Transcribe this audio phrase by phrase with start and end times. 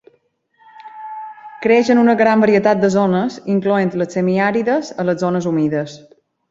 [1.65, 6.01] Creix en una gran varietat de zones incloent les semiàrides a les zones humides.